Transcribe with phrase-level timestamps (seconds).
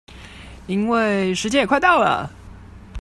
[0.65, 2.31] 因為時間也快到了